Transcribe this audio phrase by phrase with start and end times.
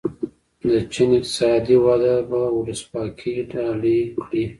[0.69, 4.43] د چین اقتصادي وده به ولسواکي ډالۍ کړي.